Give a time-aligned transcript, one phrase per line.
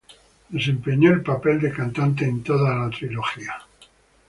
[0.49, 3.53] Desempeñó el papel de cantante en toda la trilogía.